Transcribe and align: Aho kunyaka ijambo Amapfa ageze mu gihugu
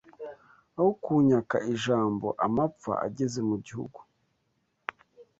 Aho 0.77 0.89
kunyaka 1.03 1.57
ijambo 1.73 2.27
Amapfa 2.45 2.93
ageze 3.07 3.39
mu 3.49 3.57
gihugu 3.65 3.99